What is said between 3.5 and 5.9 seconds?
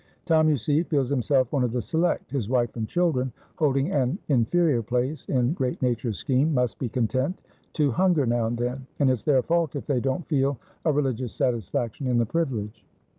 holding an inferior place in great